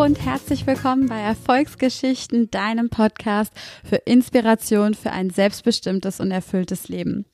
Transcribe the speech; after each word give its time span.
Und 0.00 0.24
herzlich 0.24 0.66
willkommen 0.66 1.08
bei 1.08 1.20
Erfolgsgeschichten, 1.20 2.50
deinem 2.50 2.88
Podcast 2.88 3.52
für 3.84 3.96
Inspiration 3.96 4.94
für 4.94 5.10
ein 5.10 5.28
selbstbestimmtes 5.28 6.20
und 6.20 6.30
erfülltes 6.30 6.88
Leben. 6.88 7.26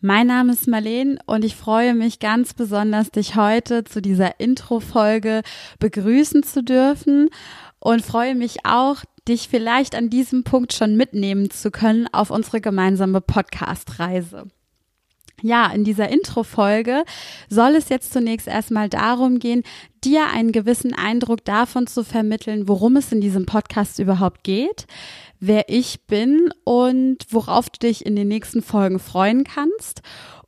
Mein 0.00 0.28
Name 0.28 0.54
ist 0.54 0.66
Marleen 0.66 1.18
und 1.26 1.44
ich 1.44 1.56
freue 1.56 1.92
mich 1.94 2.18
ganz 2.18 2.54
besonders, 2.54 3.10
dich 3.10 3.36
heute 3.36 3.84
zu 3.84 4.00
dieser 4.00 4.40
Intro-Folge 4.40 5.42
begrüßen 5.78 6.42
zu 6.42 6.64
dürfen 6.64 7.28
und 7.80 8.00
freue 8.02 8.34
mich 8.34 8.64
auch, 8.64 9.04
dich 9.28 9.50
vielleicht 9.50 9.94
an 9.94 10.08
diesem 10.08 10.42
Punkt 10.42 10.72
schon 10.72 10.96
mitnehmen 10.96 11.50
zu 11.50 11.70
können 11.70 12.08
auf 12.12 12.30
unsere 12.30 12.62
gemeinsame 12.62 13.20
Podcast-Reise. 13.20 14.46
Ja, 15.42 15.70
in 15.70 15.84
dieser 15.84 16.08
Intro-Folge 16.08 17.04
soll 17.50 17.74
es 17.76 17.90
jetzt 17.90 18.12
zunächst 18.12 18.48
erstmal 18.48 18.88
darum 18.88 19.38
gehen, 19.38 19.64
dir 20.06 20.28
einen 20.28 20.52
gewissen 20.52 20.94
Eindruck 20.94 21.44
davon 21.44 21.86
zu 21.86 22.04
vermitteln, 22.04 22.68
worum 22.68 22.96
es 22.96 23.10
in 23.10 23.20
diesem 23.20 23.44
Podcast 23.44 23.98
überhaupt 23.98 24.44
geht, 24.44 24.86
wer 25.40 25.68
ich 25.68 26.06
bin 26.06 26.50
und 26.64 27.18
worauf 27.30 27.68
du 27.68 27.80
dich 27.80 28.06
in 28.06 28.14
den 28.14 28.28
nächsten 28.28 28.62
Folgen 28.62 29.00
freuen 29.00 29.42
kannst. 29.44 30.02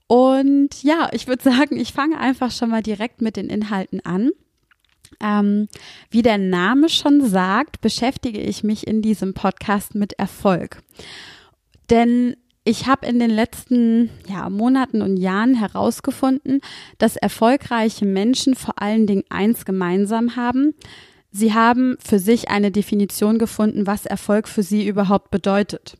Und 0.06 0.82
ja, 0.82 1.08
ich 1.12 1.26
würde 1.26 1.42
sagen, 1.42 1.76
ich 1.76 1.92
fange 1.92 2.18
einfach 2.18 2.52
schon 2.52 2.70
mal 2.70 2.82
direkt 2.82 3.20
mit 3.20 3.36
den 3.36 3.50
Inhalten 3.50 4.00
an. 4.06 4.30
Ähm, 5.20 5.68
wie 6.10 6.22
der 6.22 6.38
Name 6.38 6.88
schon 6.88 7.26
sagt, 7.26 7.80
beschäftige 7.80 8.40
ich 8.40 8.62
mich 8.62 8.86
in 8.86 9.02
diesem 9.02 9.34
Podcast 9.34 9.96
mit 9.96 10.12
Erfolg. 10.12 10.82
Denn 11.90 12.36
ich 12.68 12.86
habe 12.86 13.06
in 13.06 13.18
den 13.18 13.30
letzten 13.30 14.10
ja, 14.28 14.50
Monaten 14.50 15.00
und 15.00 15.16
Jahren 15.16 15.54
herausgefunden, 15.54 16.60
dass 16.98 17.16
erfolgreiche 17.16 18.04
Menschen 18.04 18.54
vor 18.54 18.82
allen 18.82 19.06
Dingen 19.06 19.24
eins 19.30 19.64
gemeinsam 19.64 20.36
haben. 20.36 20.74
Sie 21.30 21.54
haben 21.54 21.96
für 21.98 22.18
sich 22.18 22.50
eine 22.50 22.70
Definition 22.70 23.38
gefunden, 23.38 23.86
was 23.86 24.04
Erfolg 24.04 24.48
für 24.48 24.62
sie 24.62 24.86
überhaupt 24.86 25.30
bedeutet. 25.30 25.96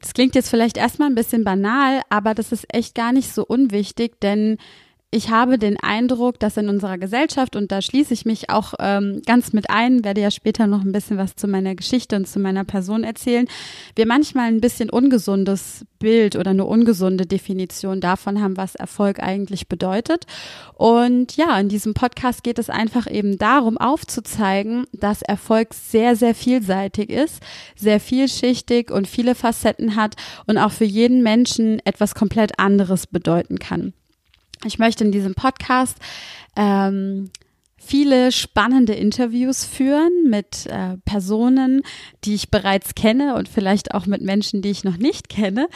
Das 0.00 0.12
klingt 0.12 0.34
jetzt 0.34 0.50
vielleicht 0.50 0.76
erstmal 0.76 1.08
ein 1.08 1.14
bisschen 1.14 1.44
banal, 1.44 2.00
aber 2.08 2.34
das 2.34 2.50
ist 2.50 2.66
echt 2.74 2.96
gar 2.96 3.12
nicht 3.12 3.32
so 3.32 3.46
unwichtig, 3.46 4.20
denn 4.20 4.58
ich 5.12 5.28
habe 5.28 5.58
den 5.58 5.76
Eindruck, 5.76 6.38
dass 6.38 6.56
in 6.56 6.68
unserer 6.68 6.96
Gesellschaft, 6.96 7.56
und 7.56 7.72
da 7.72 7.82
schließe 7.82 8.14
ich 8.14 8.24
mich 8.26 8.48
auch 8.48 8.74
ähm, 8.78 9.22
ganz 9.26 9.52
mit 9.52 9.68
ein, 9.68 10.04
werde 10.04 10.20
ja 10.20 10.30
später 10.30 10.68
noch 10.68 10.82
ein 10.82 10.92
bisschen 10.92 11.18
was 11.18 11.34
zu 11.34 11.48
meiner 11.48 11.74
Geschichte 11.74 12.14
und 12.14 12.28
zu 12.28 12.38
meiner 12.38 12.62
Person 12.62 13.02
erzählen, 13.02 13.48
wir 13.96 14.06
manchmal 14.06 14.46
ein 14.46 14.60
bisschen 14.60 14.88
ungesundes 14.88 15.84
Bild 15.98 16.36
oder 16.36 16.50
eine 16.50 16.64
ungesunde 16.64 17.26
Definition 17.26 18.00
davon 18.00 18.40
haben, 18.40 18.56
was 18.56 18.76
Erfolg 18.76 19.20
eigentlich 19.20 19.66
bedeutet. 19.66 20.26
Und 20.74 21.36
ja, 21.36 21.58
in 21.58 21.68
diesem 21.68 21.92
Podcast 21.92 22.44
geht 22.44 22.60
es 22.60 22.70
einfach 22.70 23.10
eben 23.10 23.36
darum, 23.36 23.78
aufzuzeigen, 23.78 24.84
dass 24.92 25.22
Erfolg 25.22 25.74
sehr, 25.74 26.14
sehr 26.14 26.36
vielseitig 26.36 27.10
ist, 27.10 27.42
sehr 27.74 27.98
vielschichtig 27.98 28.92
und 28.92 29.08
viele 29.08 29.34
Facetten 29.34 29.96
hat 29.96 30.14
und 30.46 30.56
auch 30.56 30.70
für 30.70 30.84
jeden 30.84 31.24
Menschen 31.24 31.80
etwas 31.84 32.14
komplett 32.14 32.60
anderes 32.60 33.08
bedeuten 33.08 33.58
kann. 33.58 33.92
Ich 34.64 34.78
möchte 34.78 35.04
in 35.04 35.12
diesem 35.12 35.34
Podcast 35.34 35.96
ähm, 36.56 37.30
viele 37.82 38.30
spannende 38.30 38.92
Interviews 38.92 39.64
führen 39.64 40.28
mit 40.28 40.66
äh, 40.66 40.98
Personen, 41.06 41.80
die 42.24 42.34
ich 42.34 42.50
bereits 42.50 42.94
kenne 42.94 43.34
und 43.34 43.48
vielleicht 43.48 43.94
auch 43.94 44.06
mit 44.06 44.20
Menschen, 44.20 44.60
die 44.60 44.68
ich 44.68 44.84
noch 44.84 44.98
nicht 44.98 45.30
kenne 45.30 45.66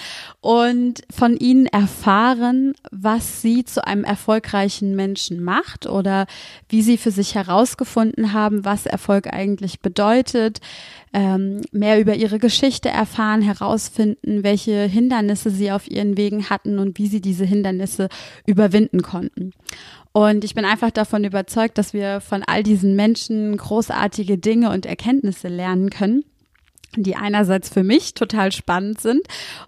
und 0.41 1.01
von 1.11 1.37
ihnen 1.37 1.67
erfahren, 1.67 2.75
was 2.93 3.41
sie 3.41 3.65
zu 3.65 3.85
einem 3.87 4.05
erfolgreichen 4.05 4.95
Menschen 4.95 5.43
macht 5.43 5.87
oder 5.87 6.27
wie 6.69 6.83
sie 6.83 6.99
für 6.99 7.11
sich 7.11 7.35
herausgefunden 7.35 8.35
haben, 8.35 8.67
was 8.67 8.85
Erfolg 8.85 9.33
eigentlich 9.33 9.81
bedeutet, 9.81 10.61
ähm, 11.15 11.63
mehr 11.73 12.01
über 12.01 12.15
ihre 12.15 12.39
Geschichte 12.39 12.91
erfahren, 12.91 13.41
herausfinden, 13.41 14.45
welche 14.45 14.83
Hindernisse 14.83 15.49
sie 15.51 15.73
auf 15.73 15.91
ihren 15.91 16.19
Wegen 16.19 16.51
hatten 16.51 16.79
und 16.79 16.99
wie 16.99 17.07
sie 17.07 17.21
diese 17.21 17.47
Hindernisse 17.47 18.09
überwinden 18.47 19.01
konnten. 19.01 19.53
Und 20.17 20.45
ich 20.45 20.55
bin 20.55 20.65
einfach 20.65 20.93
davon 20.93 21.25
überzeugt, 21.25 21.77
dass 21.77 21.93
wir 21.93 22.21
von 22.21 22.45
all 22.45 22.63
diesen 22.63 22.95
Menschen 22.95 23.57
großartige 23.57 24.39
Dinge 24.39 24.71
und 24.71 24.87
Erkenntnisse 24.87 25.49
lernen 25.49 25.91
können 25.91 26.25
die 26.97 27.17
einerseits 27.17 27.69
für 27.69 27.83
mich 27.83 28.15
total 28.15 28.53
spannend 28.53 29.01
sind 29.01 29.23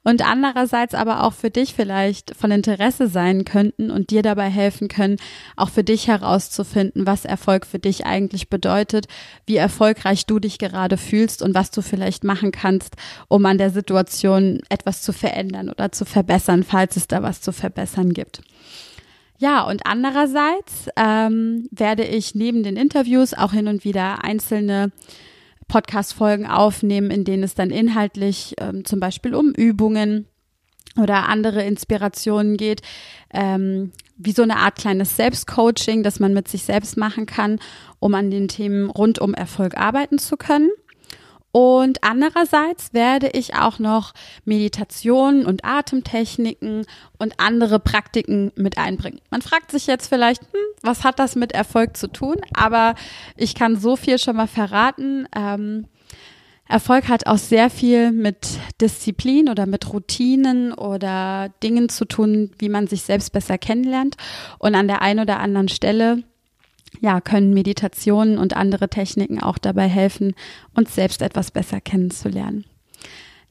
und 0.04 0.26
andererseits 0.26 0.94
aber 0.94 1.24
auch 1.24 1.32
für 1.32 1.50
dich 1.50 1.74
vielleicht 1.74 2.36
von 2.36 2.50
Interesse 2.50 3.08
sein 3.08 3.44
könnten 3.44 3.90
und 3.90 4.10
dir 4.10 4.22
dabei 4.22 4.48
helfen 4.48 4.88
können, 4.88 5.16
auch 5.56 5.70
für 5.70 5.84
dich 5.84 6.06
herauszufinden, 6.06 7.06
was 7.06 7.24
Erfolg 7.24 7.66
für 7.66 7.78
dich 7.78 8.06
eigentlich 8.06 8.48
bedeutet, 8.48 9.06
wie 9.46 9.56
erfolgreich 9.56 10.26
du 10.26 10.38
dich 10.38 10.58
gerade 10.58 10.96
fühlst 10.96 11.42
und 11.42 11.54
was 11.54 11.70
du 11.70 11.82
vielleicht 11.82 12.24
machen 12.24 12.52
kannst, 12.52 12.94
um 13.28 13.44
an 13.46 13.58
der 13.58 13.70
Situation 13.70 14.60
etwas 14.68 15.02
zu 15.02 15.12
verändern 15.12 15.68
oder 15.68 15.92
zu 15.92 16.04
verbessern, 16.04 16.62
falls 16.62 16.96
es 16.96 17.08
da 17.08 17.22
was 17.22 17.40
zu 17.40 17.52
verbessern 17.52 18.12
gibt. 18.12 18.42
Ja, 19.38 19.62
und 19.62 19.82
andererseits 19.86 20.88
ähm, 20.96 21.68
werde 21.70 22.04
ich 22.04 22.34
neben 22.34 22.62
den 22.62 22.76
Interviews 22.76 23.34
auch 23.34 23.52
hin 23.52 23.68
und 23.68 23.84
wieder 23.84 24.24
einzelne 24.24 24.92
Podcast-Folgen 25.68 26.46
aufnehmen, 26.46 27.10
in 27.10 27.24
denen 27.24 27.42
es 27.42 27.54
dann 27.54 27.70
inhaltlich 27.70 28.54
ähm, 28.58 28.84
zum 28.84 29.00
Beispiel 29.00 29.34
um 29.34 29.52
Übungen 29.52 30.26
oder 30.96 31.28
andere 31.28 31.62
Inspirationen 31.64 32.56
geht, 32.56 32.80
ähm, 33.32 33.92
wie 34.16 34.32
so 34.32 34.42
eine 34.42 34.56
Art 34.56 34.76
kleines 34.76 35.16
Selbstcoaching, 35.16 36.02
das 36.02 36.20
man 36.20 36.32
mit 36.32 36.48
sich 36.48 36.62
selbst 36.62 36.96
machen 36.96 37.26
kann, 37.26 37.58
um 37.98 38.14
an 38.14 38.30
den 38.30 38.48
Themen 38.48 38.88
rund 38.88 39.18
um 39.18 39.34
Erfolg 39.34 39.76
arbeiten 39.76 40.18
zu 40.18 40.36
können. 40.36 40.70
Und 41.56 42.04
andererseits 42.04 42.92
werde 42.92 43.30
ich 43.32 43.54
auch 43.54 43.78
noch 43.78 44.12
Meditationen 44.44 45.46
und 45.46 45.64
Atemtechniken 45.64 46.84
und 47.16 47.40
andere 47.40 47.78
Praktiken 47.78 48.52
mit 48.56 48.76
einbringen. 48.76 49.22
Man 49.30 49.40
fragt 49.40 49.70
sich 49.70 49.86
jetzt 49.86 50.08
vielleicht, 50.08 50.42
hm, 50.42 50.60
was 50.82 51.02
hat 51.02 51.18
das 51.18 51.34
mit 51.34 51.52
Erfolg 51.52 51.96
zu 51.96 52.08
tun? 52.08 52.36
Aber 52.52 52.94
ich 53.38 53.54
kann 53.54 53.80
so 53.80 53.96
viel 53.96 54.18
schon 54.18 54.36
mal 54.36 54.48
verraten. 54.48 55.28
Ähm, 55.34 55.86
Erfolg 56.68 57.08
hat 57.08 57.26
auch 57.26 57.38
sehr 57.38 57.70
viel 57.70 58.12
mit 58.12 58.58
Disziplin 58.82 59.48
oder 59.48 59.64
mit 59.64 59.90
Routinen 59.90 60.74
oder 60.74 61.48
Dingen 61.62 61.88
zu 61.88 62.04
tun, 62.04 62.50
wie 62.58 62.68
man 62.68 62.86
sich 62.86 63.00
selbst 63.00 63.32
besser 63.32 63.56
kennenlernt. 63.56 64.18
Und 64.58 64.74
an 64.74 64.88
der 64.88 65.00
einen 65.00 65.20
oder 65.20 65.40
anderen 65.40 65.68
Stelle 65.68 66.22
ja, 67.00 67.20
können 67.20 67.54
Meditationen 67.54 68.38
und 68.38 68.56
andere 68.56 68.88
Techniken 68.88 69.42
auch 69.42 69.58
dabei 69.58 69.88
helfen, 69.88 70.34
uns 70.74 70.94
selbst 70.94 71.22
etwas 71.22 71.50
besser 71.50 71.80
kennenzulernen. 71.80 72.64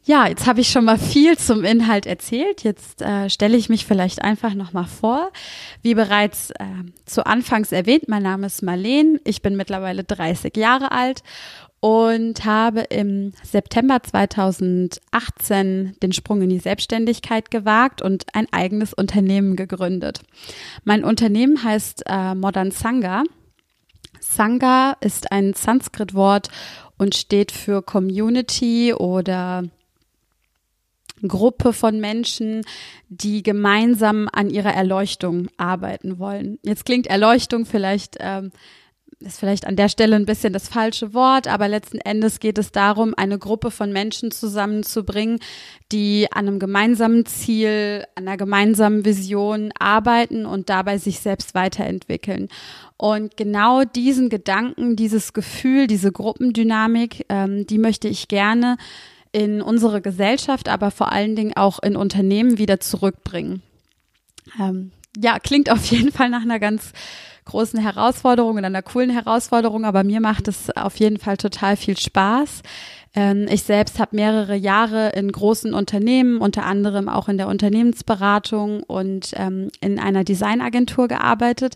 Ja, 0.08 0.28
jetzt 0.28 0.46
habe 0.46 0.62
ich 0.62 0.70
schon 0.70 0.86
mal 0.86 1.00
viel 1.00 1.36
zum 1.36 1.64
Inhalt 1.64 2.06
erzählt. 2.06 2.64
Jetzt 2.64 3.02
äh, 3.02 3.28
stelle 3.28 3.58
ich 3.58 3.70
mich 3.70 3.88
vielleicht 3.88 4.22
einfach 4.22 4.54
noch 4.54 4.72
mal 4.72 4.86
vor. 4.86 5.32
Wie 5.82 5.96
bereits 5.96 6.52
äh, 6.52 6.66
zu 7.06 7.26
Anfangs 7.26 7.72
erwähnt, 7.72 8.08
mein 8.08 8.22
Name 8.22 8.46
ist 8.46 8.62
Marleen. 8.62 9.20
Ich 9.24 9.42
bin 9.42 9.56
mittlerweile 9.56 10.04
30 10.04 10.56
Jahre 10.58 10.92
alt 10.92 11.24
und 11.80 12.46
habe 12.46 12.82
im 12.82 13.34
September 13.44 14.02
2018 14.02 15.98
den 16.02 16.14
Sprung 16.14 16.42
in 16.42 16.50
die 16.50 16.60
Selbstständigkeit 16.60 17.52
gewagt 17.52 18.02
und 18.02 18.26
ein 18.34 18.48
eigenes 18.52 18.94
Unternehmen 18.94 19.56
gegründet. 19.56 20.22
Mein 20.84 21.04
Unternehmen 21.04 21.64
heißt 21.64 22.04
äh, 22.08 22.34
Modern 22.34 22.72
Sangha. 22.72 23.24
Sangha 24.20 24.98
ist 25.02 25.32
ein 25.32 25.54
Sanskrit-Wort 25.54 26.50
und 26.98 27.16
steht 27.16 27.52
für 27.52 27.82
Community 27.84 28.94
oder 28.94 29.64
Gruppe 31.28 31.74
von 31.74 32.00
Menschen, 32.00 32.62
die 33.10 33.44
gemeinsam 33.44 34.28
an 34.32 34.50
ihrer 34.50 34.74
Erleuchtung 34.74 35.48
arbeiten 35.58 36.20
wollen. 36.20 36.60
Jetzt 36.64 36.86
klingt 36.86 37.08
Erleuchtung 37.08 37.66
vielleicht 37.66 38.18
ähm, 38.20 38.52
ist 39.20 39.40
vielleicht 39.40 39.66
an 39.66 39.76
der 39.76 39.90
Stelle 39.90 40.16
ein 40.16 40.26
bisschen 40.26 40.54
das 40.54 40.68
falsche 40.68 41.14
Wort, 41.14 41.48
aber 41.48 41.68
letzten 41.68 42.00
Endes 42.00 42.40
geht 42.40 42.58
es 42.58 42.72
darum, 42.72 43.14
eine 43.16 43.40
Gruppe 43.40 43.72
von 43.72 43.92
Menschen 43.92 44.32
zusammenzubringen, 44.32 45.40
die 45.92 46.28
an 46.32 46.48
einem 46.48 46.60
gemeinsamen 46.60 47.26
Ziel, 47.26 48.06
an 48.16 48.28
einer 48.28 48.38
gemeinsamen 48.38 49.06
Vision 49.06 49.72
arbeiten 49.80 50.46
und 50.46 50.70
dabei 50.70 50.98
sich 50.98 51.20
selbst 51.20 51.56
weiterentwickeln. 51.56 52.50
Und 52.98 53.38
genau 53.38 53.84
diesen 53.84 54.30
Gedanken, 54.30 54.96
dieses 54.96 55.34
Gefühl, 55.34 55.88
diese 55.88 56.12
Gruppendynamik, 56.12 57.26
ähm, 57.30 57.66
die 57.68 57.78
möchte 57.78 58.08
ich 58.08 58.28
gerne 58.28 58.78
in 59.32 59.62
unsere 59.62 60.02
Gesellschaft, 60.02 60.70
aber 60.70 60.92
vor 60.92 61.12
allen 61.12 61.36
Dingen 61.36 61.54
auch 61.56 61.80
in 61.80 61.98
Unternehmen 61.98 62.58
wieder 62.58 62.80
zurückbringen. 62.80 63.62
Ähm, 64.60 64.92
ja, 65.18 65.40
klingt 65.40 65.70
auf 65.70 65.86
jeden 65.86 66.12
Fall 66.12 66.30
nach 66.30 66.42
einer 66.42 66.60
ganz 66.60 66.94
großen 67.46 67.80
Herausforderung 67.80 68.58
oder 68.58 68.68
einer 68.68 68.82
coolen 68.82 69.10
Herausforderung, 69.10 69.86
aber 69.86 70.04
mir 70.04 70.20
macht 70.20 70.48
es 70.48 70.76
auf 70.76 70.98
jeden 70.98 71.18
Fall 71.18 71.38
total 71.38 71.78
viel 71.78 71.98
Spaß. 71.98 72.64
Ähm, 73.16 73.46
ich 73.50 73.64
selbst 73.64 74.00
habe 74.00 74.16
mehrere 74.16 74.56
Jahre 74.56 75.10
in 75.10 75.32
großen 75.32 75.74
Unternehmen, 75.74 76.40
unter 76.40 76.66
anderem 76.66 77.08
auch 77.08 77.30
in 77.30 77.38
der 77.38 77.48
Unternehmensberatung 77.48 78.84
und 78.84 79.32
ähm, 79.36 79.70
in 79.80 80.00
einer 80.00 80.24
Designagentur 80.24 81.08
gearbeitet 81.08 81.76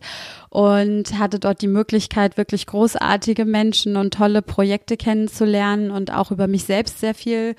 und 0.50 1.18
hatte 1.18 1.40
dort 1.40 1.62
die 1.62 1.68
Möglichkeit, 1.68 2.38
wirklich 2.38 2.66
großartige 2.66 3.46
Menschen 3.46 3.96
und 3.96 4.14
tolle 4.14 4.42
Projekte 4.42 4.98
kennenzulernen 4.98 5.92
und 5.92 6.12
auch 6.12 6.32
über 6.32 6.48
mich 6.48 6.66
selbst 6.66 7.00
sehr 7.00 7.14
viel 7.14 7.56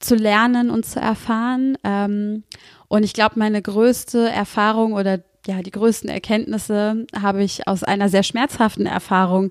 zu 0.00 0.16
lernen 0.16 0.70
und 0.70 0.84
zu 0.84 0.98
erfahren. 0.98 1.78
Ähm, 1.84 2.42
und 2.88 3.04
ich 3.04 3.12
glaube, 3.12 3.38
meine 3.38 3.62
größte 3.62 4.28
Erfahrung 4.28 4.94
oder 4.94 5.20
ja, 5.46 5.62
die 5.62 5.70
größten 5.70 6.08
Erkenntnisse 6.08 7.06
habe 7.20 7.42
ich 7.42 7.66
aus 7.66 7.82
einer 7.82 8.08
sehr 8.08 8.22
schmerzhaften 8.22 8.86
Erfahrung 8.86 9.50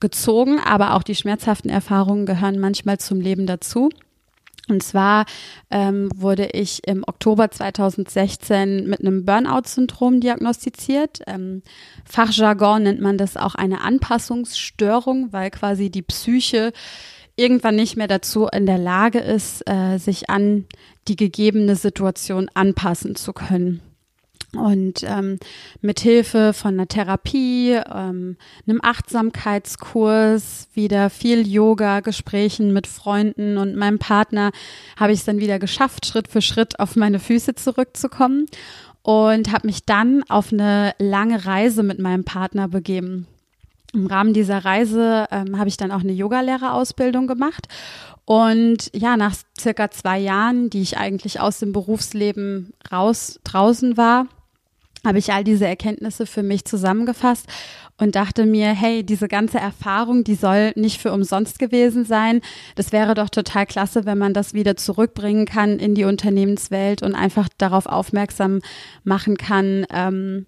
gezogen, 0.00 0.58
aber 0.60 0.94
auch 0.94 1.02
die 1.02 1.14
schmerzhaften 1.14 1.70
Erfahrungen 1.70 2.26
gehören 2.26 2.58
manchmal 2.58 2.98
zum 2.98 3.20
Leben 3.20 3.46
dazu. 3.46 3.90
Und 4.68 4.82
zwar 4.82 5.26
ähm, 5.70 6.08
wurde 6.14 6.46
ich 6.52 6.86
im 6.86 7.02
Oktober 7.06 7.50
2016 7.50 8.88
mit 8.88 9.00
einem 9.00 9.24
Burnout-Syndrom 9.24 10.20
diagnostiziert. 10.20 11.20
Ähm, 11.26 11.62
Fachjargon 12.04 12.84
nennt 12.84 13.00
man 13.00 13.18
das 13.18 13.36
auch 13.36 13.56
eine 13.56 13.80
Anpassungsstörung, 13.80 15.32
weil 15.32 15.50
quasi 15.50 15.90
die 15.90 16.02
Psyche 16.02 16.72
irgendwann 17.34 17.74
nicht 17.74 17.96
mehr 17.96 18.08
dazu 18.08 18.46
in 18.46 18.66
der 18.66 18.78
Lage 18.78 19.18
ist, 19.18 19.68
äh, 19.68 19.98
sich 19.98 20.30
an 20.30 20.66
die 21.08 21.16
gegebene 21.16 21.74
Situation 21.74 22.48
anpassen 22.54 23.16
zu 23.16 23.32
können. 23.32 23.80
Und 24.54 25.02
ähm, 25.04 25.38
mit 25.80 26.00
Hilfe 26.00 26.52
von 26.52 26.74
einer 26.74 26.86
Therapie, 26.86 27.70
ähm, 27.72 28.36
einem 28.66 28.80
Achtsamkeitskurs, 28.82 30.68
wieder 30.74 31.08
viel 31.08 31.46
Yoga, 31.46 32.00
Gesprächen 32.00 32.72
mit 32.72 32.86
Freunden 32.86 33.56
und 33.56 33.76
meinem 33.76 33.98
Partner 33.98 34.50
habe 34.98 35.12
ich 35.12 35.20
es 35.20 35.24
dann 35.24 35.40
wieder 35.40 35.58
geschafft, 35.58 36.04
Schritt 36.04 36.28
für 36.28 36.42
Schritt 36.42 36.78
auf 36.80 36.96
meine 36.96 37.18
Füße 37.18 37.54
zurückzukommen 37.54 38.46
und 39.02 39.52
habe 39.52 39.66
mich 39.66 39.86
dann 39.86 40.22
auf 40.28 40.52
eine 40.52 40.94
lange 40.98 41.46
Reise 41.46 41.82
mit 41.82 41.98
meinem 41.98 42.24
Partner 42.24 42.68
begeben. 42.68 43.26
Im 43.94 44.06
Rahmen 44.06 44.34
dieser 44.34 44.64
Reise 44.64 45.26
ähm, 45.30 45.58
habe 45.58 45.68
ich 45.68 45.76
dann 45.76 45.90
auch 45.92 46.00
eine 46.00 46.12
Yogalehrerausbildung 46.12 47.26
gemacht. 47.26 47.68
Und 48.24 48.90
ja, 48.94 49.16
nach 49.16 49.34
circa 49.58 49.90
zwei 49.90 50.18
Jahren, 50.18 50.70
die 50.70 50.82
ich 50.82 50.96
eigentlich 50.96 51.40
aus 51.40 51.58
dem 51.58 51.72
Berufsleben 51.72 52.72
raus 52.90 53.40
draußen 53.44 53.96
war, 53.96 54.28
habe 55.04 55.18
ich 55.18 55.32
all 55.32 55.44
diese 55.44 55.66
Erkenntnisse 55.66 56.26
für 56.26 56.42
mich 56.42 56.64
zusammengefasst 56.64 57.46
und 57.98 58.14
dachte 58.14 58.46
mir, 58.46 58.68
hey, 58.68 59.04
diese 59.04 59.28
ganze 59.28 59.58
Erfahrung, 59.58 60.24
die 60.24 60.34
soll 60.34 60.72
nicht 60.76 61.00
für 61.00 61.12
umsonst 61.12 61.58
gewesen 61.58 62.04
sein. 62.04 62.40
Das 62.74 62.92
wäre 62.92 63.14
doch 63.14 63.28
total 63.28 63.66
klasse, 63.66 64.06
wenn 64.06 64.18
man 64.18 64.34
das 64.34 64.54
wieder 64.54 64.76
zurückbringen 64.76 65.46
kann 65.46 65.78
in 65.78 65.94
die 65.94 66.04
Unternehmenswelt 66.04 67.02
und 67.02 67.14
einfach 67.14 67.48
darauf 67.58 67.86
aufmerksam 67.86 68.60
machen 69.04 69.36
kann 69.36 69.86
ähm, 69.92 70.46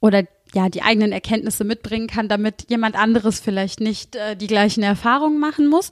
oder 0.00 0.24
ja, 0.54 0.68
die 0.68 0.82
eigenen 0.82 1.12
Erkenntnisse 1.12 1.64
mitbringen 1.64 2.06
kann, 2.06 2.28
damit 2.28 2.70
jemand 2.70 2.96
anderes 2.96 3.40
vielleicht 3.40 3.80
nicht 3.80 4.16
äh, 4.16 4.34
die 4.34 4.46
gleichen 4.46 4.82
Erfahrungen 4.82 5.38
machen 5.38 5.68
muss. 5.68 5.90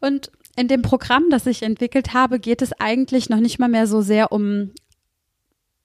Und 0.00 0.30
in 0.56 0.68
dem 0.68 0.82
Programm, 0.82 1.24
das 1.30 1.46
ich 1.46 1.62
entwickelt 1.62 2.14
habe, 2.14 2.38
geht 2.38 2.62
es 2.62 2.72
eigentlich 2.72 3.28
noch 3.28 3.40
nicht 3.40 3.58
mal 3.58 3.68
mehr 3.68 3.86
so 3.86 4.00
sehr 4.00 4.32
um 4.32 4.70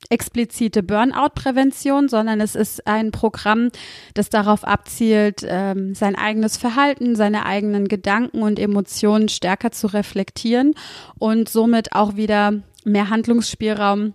explizite 0.10 0.84
Burnout-Prävention, 0.84 2.10
sondern 2.10 2.42
es 2.42 2.56
ist 2.56 2.88
ein 2.88 3.12
Programm, 3.12 3.70
das 4.14 4.30
darauf 4.30 4.64
abzielt, 4.64 5.46
ähm, 5.48 5.96
sein 5.96 6.16
eigenes 6.16 6.58
Verhalten, 6.58 7.16
seine 7.16 7.46
eigenen 7.46 7.88
Gedanken 7.88 8.42
und 8.42 8.60
Emotionen 8.60 9.30
stärker 9.30 9.72
zu 9.72 9.88
reflektieren 9.88 10.74
und 11.18 11.50
somit 11.50 11.94
auch 11.94 12.16
wieder 12.16 12.54
mehr 12.84 13.10
Handlungsspielraum 13.10 14.14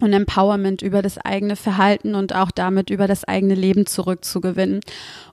und 0.00 0.12
Empowerment 0.12 0.82
über 0.82 1.02
das 1.02 1.18
eigene 1.18 1.56
Verhalten 1.56 2.14
und 2.14 2.34
auch 2.34 2.50
damit 2.50 2.90
über 2.90 3.06
das 3.06 3.24
eigene 3.24 3.54
Leben 3.54 3.86
zurückzugewinnen. 3.86 4.80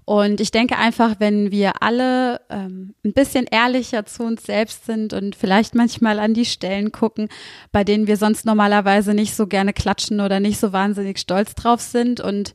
Und 0.06 0.40
ich 0.40 0.52
denke 0.52 0.78
einfach, 0.78 1.16
wenn 1.20 1.52
wir 1.52 1.82
alle 1.82 2.42
ähm, 2.50 2.94
ein 3.04 3.14
bisschen 3.14 3.46
ehrlicher 3.50 4.06
zu 4.06 4.24
uns 4.24 4.44
selbst 4.44 4.86
sind 4.86 5.14
und 5.14 5.36
vielleicht 5.36 5.76
manchmal 5.76 6.20
an 6.20 6.34
die 6.34 6.46
Stellen 6.46 6.92
gucken, 6.92 7.30
bei 7.72 7.84
denen 7.84 8.08
wir 8.08 8.18
sonst 8.18 8.46
normalerweise 8.46 9.14
nicht 9.14 9.36
so 9.36 9.48
gerne 9.48 9.74
klatschen 9.74 10.22
oder 10.22 10.40
nicht 10.40 10.60
so 10.60 10.72
wahnsinnig 10.72 11.20
stolz 11.20 11.56
drauf 11.56 11.82
sind 11.82 12.22
und 12.22 12.54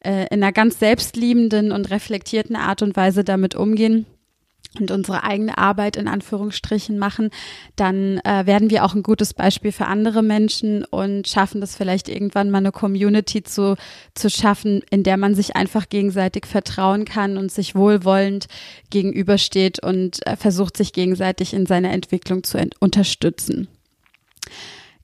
äh, 0.00 0.26
in 0.30 0.42
einer 0.42 0.52
ganz 0.52 0.78
selbstliebenden 0.78 1.72
und 1.72 1.90
reflektierten 1.90 2.56
Art 2.56 2.82
und 2.82 2.96
Weise 2.96 3.24
damit 3.24 3.54
umgehen, 3.54 4.06
und 4.78 4.90
unsere 4.90 5.24
eigene 5.24 5.58
Arbeit 5.58 5.96
in 5.96 6.06
Anführungsstrichen 6.06 6.98
machen, 6.98 7.30
dann 7.74 8.18
äh, 8.18 8.46
werden 8.46 8.70
wir 8.70 8.84
auch 8.84 8.94
ein 8.94 9.02
gutes 9.02 9.34
Beispiel 9.34 9.72
für 9.72 9.86
andere 9.86 10.22
Menschen 10.22 10.84
und 10.84 11.26
schaffen 11.26 11.60
das 11.60 11.74
vielleicht 11.74 12.08
irgendwann 12.08 12.50
mal 12.50 12.58
eine 12.58 12.70
Community 12.70 13.42
zu, 13.42 13.76
zu 14.14 14.30
schaffen, 14.30 14.82
in 14.90 15.02
der 15.02 15.16
man 15.16 15.34
sich 15.34 15.56
einfach 15.56 15.88
gegenseitig 15.88 16.46
vertrauen 16.46 17.04
kann 17.04 17.36
und 17.36 17.50
sich 17.50 17.74
wohlwollend 17.74 18.46
gegenübersteht 18.90 19.82
und 19.82 20.24
äh, 20.26 20.36
versucht, 20.36 20.76
sich 20.76 20.92
gegenseitig 20.92 21.52
in 21.52 21.66
seiner 21.66 21.90
Entwicklung 21.90 22.44
zu 22.44 22.58
unterstützen. 22.78 23.66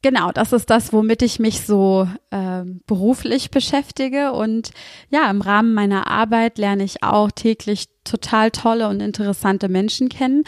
Genau, 0.08 0.31
das 0.31 0.53
ist 0.53 0.70
das, 0.70 0.93
womit 0.93 1.20
ich 1.23 1.41
mich 1.41 1.62
so 1.62 2.06
äh, 2.31 2.62
beruflich 2.87 3.50
beschäftige. 3.50 4.35
Und 4.35 4.70
ja, 5.11 5.29
im 5.29 5.41
Rahmen 5.41 5.75
meiner 5.75 6.06
Arbeit 6.06 6.58
lerne 6.58 6.85
ich 6.85 7.03
auch 7.03 7.32
täglich 7.32 7.87
total 8.05 8.53
tolle 8.53 8.87
und 8.87 9.00
interessante 9.00 9.69
Menschen 9.69 10.08
kennen. 10.08 10.44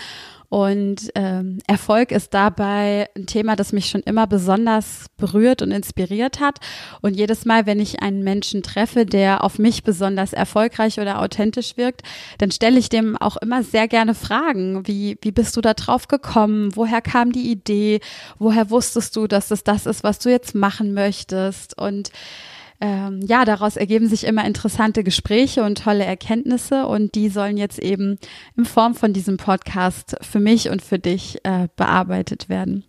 Und 0.49 1.11
ähm, 1.15 1.59
Erfolg 1.67 2.11
ist 2.11 2.33
dabei 2.33 3.09
ein 3.15 3.27
Thema, 3.27 3.55
das 3.55 3.73
mich 3.73 3.91
schon 3.91 4.01
immer 4.01 4.27
besonders 4.27 5.07
berührt 5.19 5.61
und 5.61 5.73
inspiriert 5.73 6.41
hat. 6.41 6.59
Und 7.03 7.15
jedes 7.15 7.45
Mal, 7.45 7.67
wenn 7.67 7.81
ich 7.81 8.03
einen 8.03 8.25
Menschen 8.25 8.63
treffe, 8.63 9.05
der 9.05 9.45
auf 9.45 9.59
mich 9.59 9.83
besonders 9.83 10.33
erfolgreich 10.33 11.01
oder 11.01 11.21
authentisch 11.21 11.77
wirkt, 11.77 12.03
dann 12.39 12.51
stelle 12.51 12.79
ich 12.79 12.89
dem 12.89 13.17
auch 13.17 13.37
immer 13.37 13.63
sehr 13.63 13.89
gerne 13.89 14.15
Fragen. 14.15 14.87
Wie, 14.87 15.19
wie 15.21 15.33
bist 15.33 15.57
du 15.57 15.61
da 15.61 15.75
drauf 15.75 16.09
gekommen? 16.09 16.75
Woher 16.75 17.03
kam 17.03 17.33
die 17.33 17.51
Idee? 17.51 18.01
Woher 18.39 18.71
wusstest 18.71 19.17
du, 19.17 19.27
dass 19.27 19.51
es 19.51 19.65
das 19.65 19.85
ist, 19.85 20.03
was 20.03 20.19
du 20.19 20.31
jetzt 20.31 20.55
machen 20.55 20.95
möchtest? 20.95 21.77
Und 21.79 22.11
ähm, 22.81 23.21
ja, 23.27 23.45
daraus 23.45 23.77
ergeben 23.77 24.09
sich 24.09 24.25
immer 24.25 24.45
interessante 24.45 25.03
Gespräche 25.03 25.65
und 25.65 25.83
tolle 25.83 26.05
Erkenntnisse 26.05 26.87
und 26.87 27.15
die 27.15 27.29
sollen 27.29 27.57
jetzt 27.57 27.81
eben 27.81 28.19
in 28.57 28.65
Form 28.65 28.95
von 28.95 29.13
diesem 29.13 29.37
Podcast 29.37 30.17
für 30.21 30.39
mich 30.39 30.69
und 30.71 30.81
für 30.83 30.99
dich 30.99 31.39
äh, 31.45 31.69
bearbeitet 31.77 32.49
werden. 32.49 32.85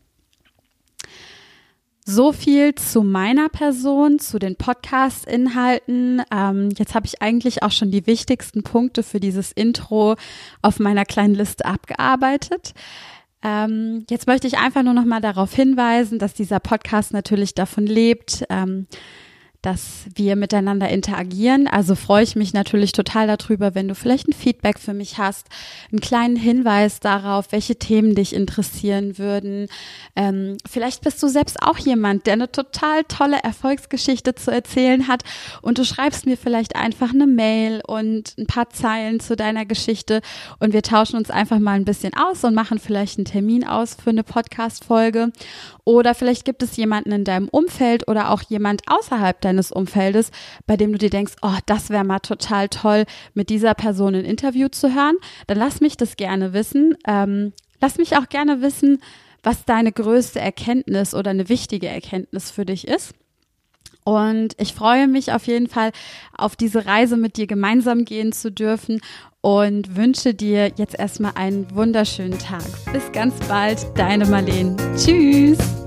So 2.05 2.31
viel 2.31 2.73
zu 2.73 3.03
meiner 3.03 3.49
Person, 3.49 4.17
zu 4.17 4.39
den 4.39 4.55
Podcast-Inhalten. 4.55 6.23
Ähm, 6.33 6.69
jetzt 6.75 6.95
habe 6.95 7.05
ich 7.05 7.21
eigentlich 7.21 7.61
auch 7.61 7.71
schon 7.71 7.91
die 7.91 8.07
wichtigsten 8.07 8.63
Punkte 8.63 9.03
für 9.03 9.19
dieses 9.19 9.51
Intro 9.51 10.15
auf 10.63 10.79
meiner 10.79 11.05
kleinen 11.05 11.35
Liste 11.35 11.65
abgearbeitet. 11.65 12.73
Ähm, 13.43 14.05
jetzt 14.09 14.25
möchte 14.25 14.47
ich 14.47 14.57
einfach 14.57 14.81
nur 14.81 14.95
noch 14.95 15.05
mal 15.05 15.21
darauf 15.21 15.53
hinweisen, 15.53 16.19
dass 16.19 16.33
dieser 16.33 16.59
Podcast 16.59 17.13
natürlich 17.13 17.53
davon 17.53 17.85
lebt, 17.85 18.43
ähm, 18.49 18.87
dass 19.61 20.05
wir 20.15 20.37
miteinander 20.37 20.87
interagieren. 20.87 21.67
Also 21.67 21.95
freue 21.95 22.23
ich 22.23 22.37
mich 22.37 22.53
natürlich 22.53 22.93
total 22.93 23.27
darüber, 23.27 23.75
wenn 23.75 23.89
du 23.89 23.95
vielleicht 23.95 24.29
ein 24.29 24.33
Feedback 24.33 24.79
für 24.79 24.93
mich 24.93 25.17
hast, 25.17 25.47
einen 25.91 25.99
kleinen 25.99 26.37
Hinweis 26.37 27.01
darauf, 27.01 27.51
welche 27.51 27.75
Themen 27.75 28.15
dich 28.15 28.33
interessieren 28.33 29.17
würden. 29.17 29.67
Ähm, 30.15 30.57
vielleicht 30.69 31.01
bist 31.01 31.21
du 31.21 31.27
selbst 31.27 31.61
auch 31.61 31.77
jemand, 31.77 32.25
der 32.25 32.33
eine 32.33 32.51
total 32.51 33.03
tolle 33.03 33.43
Erfolgsgeschichte 33.43 34.33
zu 34.33 34.49
erzählen 34.49 35.09
hat 35.09 35.23
und 35.61 35.77
du 35.77 35.83
schreibst 35.83 36.25
mir 36.25 36.37
vielleicht 36.37 36.77
einfach 36.77 37.13
eine 37.13 37.27
Mail 37.27 37.81
und 37.85 38.35
ein 38.37 38.47
paar 38.47 38.69
Zeilen 38.69 39.19
zu 39.19 39.35
deiner 39.35 39.65
Geschichte 39.65 40.21
und 40.59 40.71
wir 40.71 40.83
tauschen 40.83 41.17
uns 41.17 41.29
einfach 41.29 41.59
mal 41.59 41.73
ein 41.73 41.85
bisschen 41.85 42.13
aus 42.13 42.45
und 42.45 42.55
machen 42.55 42.79
vielleicht 42.79 43.17
einen 43.17 43.25
Termin 43.25 43.67
aus 43.67 43.97
für 44.01 44.11
eine 44.11 44.23
Podcast-Folge. 44.23 45.33
Oder 45.83 46.13
vielleicht 46.13 46.45
gibt 46.45 46.61
es 46.61 46.77
jemanden 46.77 47.11
in 47.11 47.23
deinem 47.23 47.49
Umfeld 47.49 48.07
oder 48.07 48.29
auch 48.29 48.43
jemand 48.43 48.83
außerhalb 48.87 49.41
deines 49.49 49.71
Umfeldes, 49.71 50.31
bei 50.65 50.77
dem 50.77 50.91
du 50.91 50.97
dir 50.97 51.09
denkst, 51.09 51.33
oh, 51.41 51.57
das 51.65 51.89
wäre 51.89 52.03
mal 52.03 52.19
total 52.19 52.69
toll, 52.69 53.05
mit 53.33 53.49
dieser 53.49 53.73
Person 53.73 54.15
ein 54.15 54.25
Interview 54.25 54.67
zu 54.69 54.93
hören. 54.93 55.15
Dann 55.47 55.57
lass 55.57 55.81
mich 55.81 55.97
das 55.97 56.15
gerne 56.15 56.53
wissen. 56.53 56.95
Ähm, 57.07 57.53
lass 57.81 57.97
mich 57.97 58.17
auch 58.17 58.29
gerne 58.29 58.61
wissen, 58.61 59.01
was 59.43 59.65
deine 59.65 59.91
größte 59.91 60.39
Erkenntnis 60.39 61.13
oder 61.13 61.31
eine 61.31 61.49
wichtige 61.49 61.87
Erkenntnis 61.87 62.51
für 62.51 62.65
dich 62.65 62.87
ist. 62.87 63.13
Und 64.03 64.55
ich 64.57 64.73
freue 64.73 65.07
mich 65.07 65.33
auf 65.33 65.45
jeden 65.45 65.67
Fall, 65.67 65.91
auf 66.35 66.55
diese 66.55 66.85
Reise 66.85 67.17
mit 67.17 67.37
dir 67.37 67.47
gemeinsam 67.47 68.05
gehen 68.05 68.31
zu 68.31 68.51
dürfen 68.51 69.01
und 69.41 69.95
wünsche 69.95 70.33
dir 70.33 70.71
jetzt 70.77 70.97
erstmal 70.97 71.33
einen 71.35 71.73
wunderschönen 71.75 72.39
Tag. 72.39 72.63
Bis 72.91 73.11
ganz 73.11 73.35
bald, 73.47 73.85
deine 73.95 74.25
Marlene. 74.25 74.75
Tschüss. 74.97 75.78